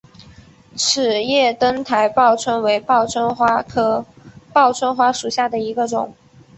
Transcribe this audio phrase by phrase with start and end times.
[0.75, 4.03] 齿叶灯台报春为报春花科
[4.51, 6.15] 报春花属下的一个种。